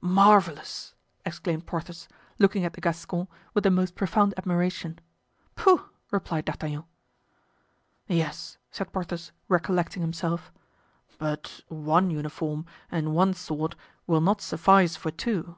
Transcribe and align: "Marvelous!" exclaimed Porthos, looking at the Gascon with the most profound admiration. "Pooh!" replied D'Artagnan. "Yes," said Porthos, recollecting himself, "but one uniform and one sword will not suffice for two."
"Marvelous!" 0.00 0.92
exclaimed 1.24 1.66
Porthos, 1.66 2.08
looking 2.40 2.64
at 2.64 2.72
the 2.72 2.80
Gascon 2.80 3.28
with 3.54 3.62
the 3.62 3.70
most 3.70 3.94
profound 3.94 4.34
admiration. 4.36 4.98
"Pooh!" 5.54 5.88
replied 6.10 6.46
D'Artagnan. 6.46 6.82
"Yes," 8.08 8.58
said 8.72 8.92
Porthos, 8.92 9.30
recollecting 9.48 10.02
himself, 10.02 10.50
"but 11.18 11.60
one 11.68 12.10
uniform 12.10 12.66
and 12.90 13.14
one 13.14 13.34
sword 13.34 13.76
will 14.08 14.20
not 14.20 14.40
suffice 14.40 14.96
for 14.96 15.12
two." 15.12 15.54